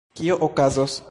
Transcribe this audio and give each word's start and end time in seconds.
Kio 0.19 0.37
okazos? 0.47 0.99